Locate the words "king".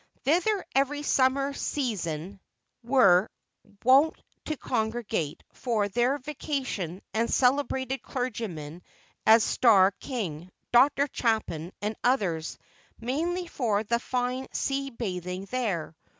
9.99-10.49